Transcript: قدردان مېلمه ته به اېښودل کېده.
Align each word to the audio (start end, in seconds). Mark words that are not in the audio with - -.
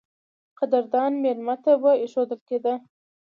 قدردان 0.59 1.13
مېلمه 1.23 1.55
ته 1.63 1.71
به 1.81 1.91
اېښودل 2.01 2.39
کېده. 2.49 2.73